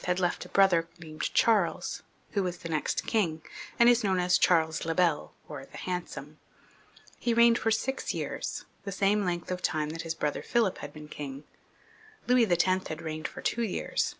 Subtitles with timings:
[0.05, 2.01] had left a brother named Charles,
[2.31, 3.43] who was the n6xt king,
[3.77, 6.39] and is known as Charles le Bel, or the Hand some.
[7.19, 9.23] He reigned for six years, the same
[9.57, 10.79] time as his brother Philip.
[12.25, 12.87] Louis X.
[12.87, 14.09] had reigned for two years.